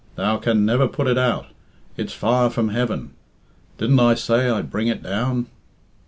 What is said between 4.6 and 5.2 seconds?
bring it